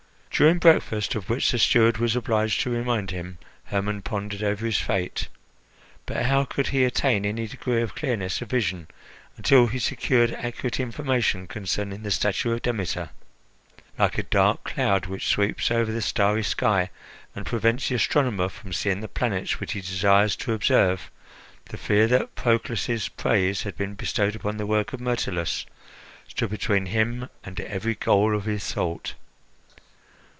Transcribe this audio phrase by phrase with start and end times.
[0.33, 4.79] During breakfast, of which the steward was obliged to remind him, Hermon pondered over his
[4.79, 5.27] fate;
[6.07, 8.87] but how could he attain any degree of clearness of vision
[9.37, 13.11] until he secured accurate information concerning the statue of Demeter?
[13.99, 16.89] Like a dark cloud, which sweeps over the starry sky
[17.35, 21.11] and prevents the astronomer from seeing the planets which he desires to observe,
[21.65, 25.67] the fear that Proclus's praise had been bestowed upon the work of Myrtilus
[26.27, 29.13] stood between him and every goal of his thought.